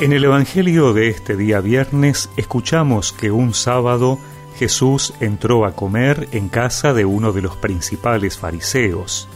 En 0.00 0.12
el 0.12 0.24
Evangelio 0.24 0.92
de 0.92 1.08
este 1.08 1.36
día 1.36 1.60
viernes 1.60 2.28
escuchamos 2.36 3.12
que 3.12 3.30
un 3.30 3.54
sábado 3.54 4.18
Jesús 4.58 5.14
entró 5.20 5.64
a 5.64 5.76
comer 5.76 6.28
en 6.32 6.48
casa 6.48 6.92
de 6.92 7.04
uno 7.04 7.32
de 7.32 7.42
los 7.42 7.56
principales 7.56 8.36
fariseos. 8.36 9.28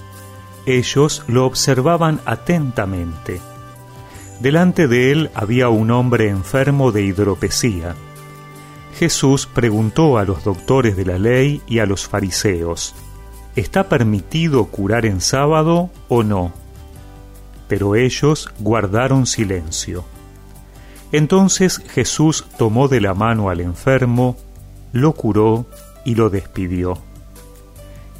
Ellos 0.66 1.22
lo 1.28 1.46
observaban 1.46 2.20
atentamente. 2.24 3.40
Delante 4.40 4.88
de 4.88 5.12
él 5.12 5.30
había 5.32 5.68
un 5.68 5.92
hombre 5.92 6.28
enfermo 6.28 6.90
de 6.90 7.02
hidropesía. 7.04 7.94
Jesús 8.98 9.46
preguntó 9.46 10.18
a 10.18 10.24
los 10.24 10.42
doctores 10.42 10.96
de 10.96 11.04
la 11.04 11.18
ley 11.18 11.62
y 11.68 11.78
a 11.78 11.86
los 11.86 12.08
fariseos, 12.08 12.96
¿está 13.54 13.88
permitido 13.88 14.64
curar 14.64 15.06
en 15.06 15.20
sábado 15.20 15.88
o 16.08 16.24
no? 16.24 16.52
Pero 17.68 17.94
ellos 17.94 18.50
guardaron 18.58 19.24
silencio. 19.24 20.04
Entonces 21.12 21.82
Jesús 21.90 22.44
tomó 22.58 22.88
de 22.88 23.00
la 23.00 23.14
mano 23.14 23.48
al 23.48 23.60
enfermo, 23.60 24.36
lo 24.92 25.12
curó 25.12 25.66
y 26.04 26.14
lo 26.14 26.30
despidió. 26.30 26.98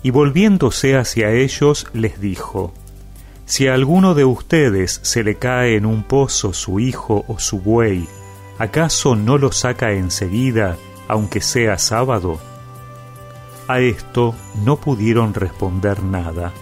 Y 0.03 0.11
volviéndose 0.11 0.97
hacia 0.97 1.31
ellos 1.33 1.87
les 1.93 2.21
dijo, 2.21 2.73
Si 3.45 3.67
a 3.67 3.75
alguno 3.75 4.15
de 4.15 4.25
ustedes 4.25 5.01
se 5.03 5.23
le 5.23 5.35
cae 5.35 5.77
en 5.77 5.87
un 5.87 6.03
pozo 6.03 6.53
su 6.53 6.81
hijo 6.81 7.25
o 7.29 7.39
su 7.39 7.61
buey, 7.61 8.07
¿acaso 8.59 9.17
no 9.17 9.39
lo 9.39 9.53
saca 9.53 9.93
enseguida, 9.93 10.77
aunque 11.09 11.41
sea 11.41 11.79
sábado? 11.79 12.39
A 13.67 13.81
esto 13.81 14.35
no 14.65 14.77
pudieron 14.77 15.35
responder 15.35 16.03
nada. 16.03 16.55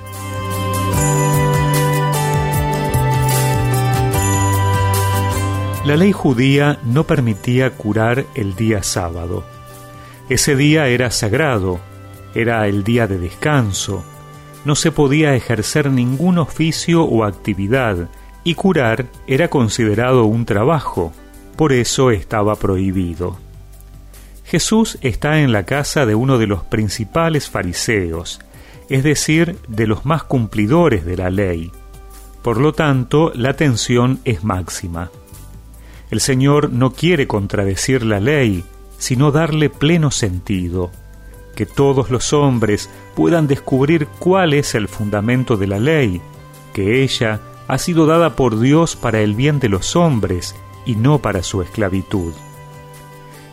La 5.86 5.96
ley 5.96 6.10
judía 6.10 6.80
no 6.82 7.04
permitía 7.04 7.70
curar 7.70 8.26
el 8.34 8.56
día 8.56 8.82
sábado. 8.82 9.44
Ese 10.28 10.56
día 10.56 10.88
era 10.88 11.12
sagrado, 11.12 11.78
era 12.34 12.66
el 12.66 12.82
día 12.82 13.06
de 13.06 13.18
descanso, 13.18 14.02
no 14.64 14.74
se 14.74 14.90
podía 14.90 15.36
ejercer 15.36 15.92
ningún 15.92 16.38
oficio 16.38 17.04
o 17.04 17.22
actividad, 17.22 18.08
y 18.42 18.56
curar 18.56 19.06
era 19.28 19.46
considerado 19.46 20.24
un 20.24 20.44
trabajo, 20.44 21.12
por 21.54 21.72
eso 21.72 22.10
estaba 22.10 22.56
prohibido. 22.56 23.38
Jesús 24.44 24.98
está 25.02 25.38
en 25.38 25.52
la 25.52 25.66
casa 25.66 26.04
de 26.04 26.16
uno 26.16 26.38
de 26.38 26.48
los 26.48 26.64
principales 26.64 27.48
fariseos, 27.48 28.40
es 28.88 29.04
decir, 29.04 29.56
de 29.68 29.86
los 29.86 30.04
más 30.04 30.24
cumplidores 30.24 31.04
de 31.04 31.16
la 31.16 31.30
ley. 31.30 31.70
Por 32.42 32.58
lo 32.58 32.72
tanto, 32.72 33.30
la 33.36 33.54
tensión 33.54 34.18
es 34.24 34.42
máxima. 34.42 35.12
El 36.10 36.20
Señor 36.20 36.70
no 36.70 36.92
quiere 36.92 37.26
contradecir 37.26 38.04
la 38.04 38.20
ley, 38.20 38.64
sino 38.98 39.32
darle 39.32 39.70
pleno 39.70 40.10
sentido, 40.10 40.90
que 41.56 41.66
todos 41.66 42.10
los 42.10 42.32
hombres 42.32 42.88
puedan 43.14 43.48
descubrir 43.48 44.06
cuál 44.18 44.54
es 44.54 44.74
el 44.74 44.88
fundamento 44.88 45.56
de 45.56 45.66
la 45.66 45.80
ley, 45.80 46.20
que 46.72 47.02
ella 47.02 47.40
ha 47.66 47.78
sido 47.78 48.06
dada 48.06 48.36
por 48.36 48.60
Dios 48.60 48.94
para 48.94 49.20
el 49.20 49.34
bien 49.34 49.58
de 49.58 49.68
los 49.68 49.96
hombres 49.96 50.54
y 50.84 50.94
no 50.94 51.18
para 51.18 51.42
su 51.42 51.62
esclavitud. 51.62 52.32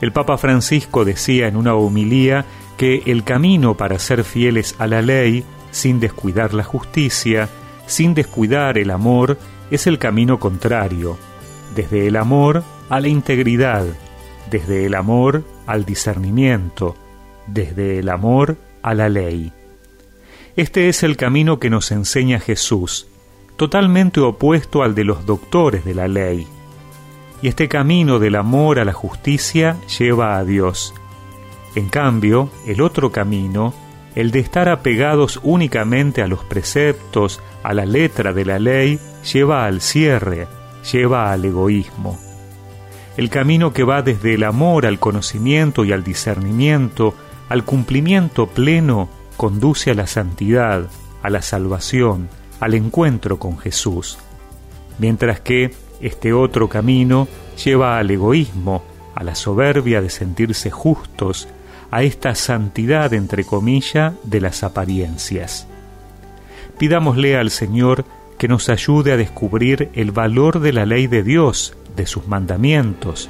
El 0.02 0.12
Papa 0.12 0.38
Francisco 0.38 1.06
decía 1.06 1.48
en 1.48 1.56
una 1.56 1.74
homilía 1.74 2.46
que 2.78 3.04
el 3.06 3.24
camino 3.24 3.76
para 3.76 3.98
ser 4.00 4.24
fieles 4.24 4.76
a 4.78 4.86
la 4.86 5.02
ley, 5.02 5.44
sin 5.72 6.00
descuidar 6.00 6.54
la 6.54 6.64
justicia, 6.64 7.50
sin 7.88 8.14
descuidar 8.14 8.78
el 8.78 8.92
amor, 8.92 9.40
es 9.72 9.88
el 9.88 9.98
camino 9.98 10.40
contrario, 10.40 11.18
desde 11.76 12.08
el 12.08 12.16
amor 12.16 12.64
a 12.90 13.00
la 13.00 13.08
integridad, 13.08 13.86
desde 14.50 14.86
el 14.86 14.96
amor 14.96 15.44
al 15.66 15.86
discernimiento, 15.86 16.96
desde 17.48 18.00
el 18.00 18.10
amor 18.10 18.58
a 18.82 18.94
la 18.94 19.10
ley. 19.10 19.52
Este 20.56 20.90
es 20.90 21.04
el 21.04 21.18
camino 21.18 21.60
que 21.60 21.70
nos 21.70 21.92
enseña 21.92 22.40
Jesús, 22.40 23.08
totalmente 23.58 24.20
opuesto 24.20 24.84
al 24.84 24.94
de 24.94 25.04
los 25.04 25.26
doctores 25.26 25.84
de 25.86 25.96
la 25.96 26.08
ley. 26.08 26.48
Y 27.42 27.48
este 27.48 27.68
camino 27.68 28.20
del 28.20 28.36
amor 28.36 28.80
a 28.80 28.86
la 28.86 28.94
justicia 28.94 29.78
lleva 29.98 30.38
a 30.38 30.44
Dios. 30.46 30.94
En 31.76 31.90
cambio, 31.90 32.50
el 32.68 32.82
otro 32.82 33.12
camino, 33.12 33.74
el 34.16 34.32
de 34.32 34.40
estar 34.40 34.70
apegados 34.70 35.40
únicamente 35.44 36.22
a 36.22 36.28
los 36.28 36.44
preceptos, 36.44 37.42
a 37.64 37.74
la 37.74 37.86
letra 37.86 38.32
de 38.32 38.46
la 38.46 38.60
ley, 38.60 39.00
lleva 39.34 39.66
al 39.66 39.82
cierre, 39.82 40.48
lleva 40.92 41.32
al 41.32 41.46
egoísmo. 41.46 42.20
El 43.16 43.30
camino 43.30 43.74
que 43.74 43.84
va 43.84 44.02
desde 44.02 44.34
el 44.34 44.44
amor 44.44 44.86
al 44.86 45.00
conocimiento 45.00 45.86
y 45.86 45.92
al 45.92 46.04
discernimiento, 46.04 47.14
al 47.50 47.64
cumplimiento 47.64 48.48
pleno, 48.48 49.10
conduce 49.38 49.92
a 49.92 49.94
la 49.94 50.08
santidad, 50.08 50.88
a 51.22 51.30
la 51.30 51.42
salvación, 51.42 52.30
al 52.60 52.74
encuentro 52.74 53.38
con 53.38 53.58
Jesús, 53.58 54.18
mientras 54.98 55.40
que 55.40 55.76
este 56.02 56.34
otro 56.34 56.70
camino 56.70 57.28
lleva 57.64 57.98
al 57.98 58.10
egoísmo, 58.10 58.84
a 59.16 59.24
la 59.24 59.36
soberbia 59.36 60.02
de 60.02 60.10
sentirse 60.10 60.72
justos, 60.72 61.48
a 61.92 62.04
esta 62.04 62.34
santidad 62.34 63.14
entre 63.14 63.44
comillas 63.44 64.14
de 64.24 64.42
las 64.42 64.64
apariencias. 64.64 65.68
Pidámosle 66.80 67.38
al 67.38 67.52
Señor 67.52 68.06
que 68.44 68.50
nos 68.50 68.68
ayude 68.68 69.14
a 69.14 69.16
descubrir 69.16 69.90
el 69.94 70.12
valor 70.12 70.60
de 70.60 70.74
la 70.74 70.86
ley 70.86 71.08
de 71.08 71.24
Dios, 71.24 71.78
de 71.96 72.06
sus 72.06 72.28
mandamientos, 72.28 73.30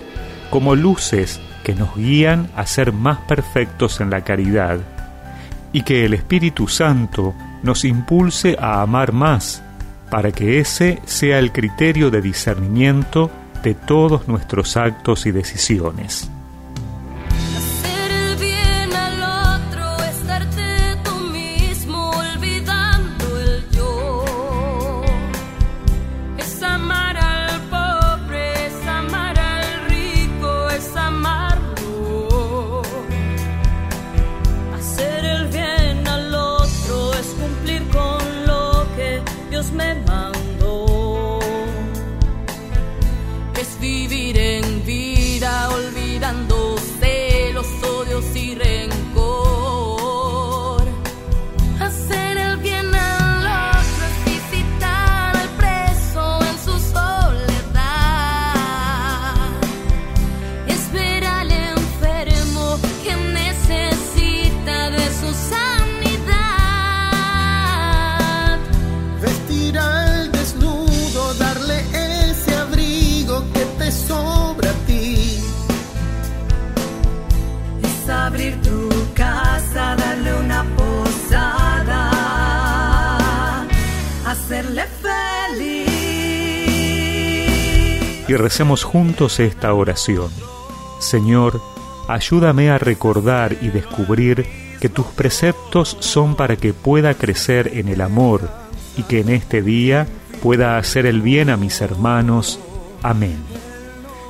como 0.50 0.76
luces 0.76 1.40
que 1.64 1.76
nos 1.76 1.96
guían 1.96 2.50
a 2.56 2.66
ser 2.66 2.94
más 2.94 3.20
perfectos 3.28 4.02
en 4.02 4.10
la 4.10 4.24
caridad, 4.24 4.80
y 5.72 5.84
que 5.84 6.04
el 6.06 6.16
Espíritu 6.16 6.68
Santo 6.68 7.36
nos 7.62 7.86
impulse 7.86 8.58
a 8.60 8.82
amar 8.82 9.14
más, 9.14 9.62
para 10.10 10.32
que 10.32 10.58
ese 10.58 11.00
sea 11.06 11.38
el 11.38 11.52
criterio 11.52 12.10
de 12.10 12.24
discernimiento 12.24 13.30
de 13.62 13.76
todos 13.76 14.28
nuestros 14.28 14.78
actos 14.78 15.28
y 15.28 15.32
decisiones. 15.32 16.32
Recemos 88.38 88.84
juntos 88.84 89.40
esta 89.40 89.74
oración. 89.74 90.30
Señor, 91.00 91.62
ayúdame 92.08 92.70
a 92.70 92.78
recordar 92.78 93.58
y 93.62 93.70
descubrir 93.70 94.46
que 94.80 94.90
tus 94.90 95.06
preceptos 95.08 95.98
son 96.00 96.36
para 96.36 96.58
que 96.58 96.74
pueda 96.74 97.14
crecer 97.14 97.72
en 97.74 97.88
el 97.88 98.02
amor 98.02 98.50
y 98.98 99.04
que 99.04 99.22
en 99.22 99.30
este 99.30 99.62
día 99.62 100.08
pueda 100.42 100.78
hacer 100.78 101.06
el 101.06 101.22
bien 101.22 101.50
a 101.50 101.58
mis 101.58 101.82
hermanos. 101.82 102.60
Amén. 103.02 103.38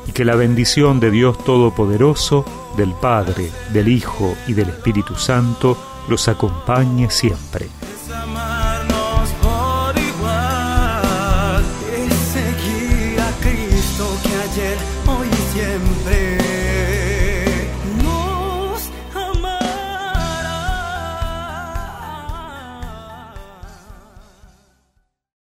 Y 0.08 0.12
que 0.12 0.26
la 0.26 0.36
bendición 0.36 1.00
de 1.00 1.12
Dios 1.12 1.44
Todopoderoso, 1.44 2.46
del 2.78 2.94
Padre, 2.94 3.50
del 3.72 3.88
Hijo 3.88 4.36
y 4.48 4.54
del 4.54 4.70
Espíritu 4.70 5.16
Santo 5.16 5.78
los 6.08 6.28
acompañe 6.28 7.10
siempre. 7.10 7.68